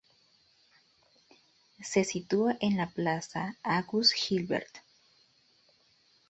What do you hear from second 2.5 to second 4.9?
en la Plaza Auguste Gilbert.